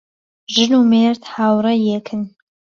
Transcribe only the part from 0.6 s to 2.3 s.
و مێرد هاوڕێی یەکن